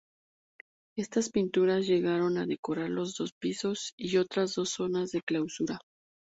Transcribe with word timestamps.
Estas 0.97 1.29
pinturas 1.29 1.85
llegaron 1.85 2.39
a 2.39 2.47
decorar 2.47 2.89
los 2.89 3.13
dos 3.13 3.33
pisos 3.39 3.93
y 3.97 4.17
otras 4.17 4.53
zonas 4.53 5.11
de 5.11 5.21
clausura. 5.21 5.77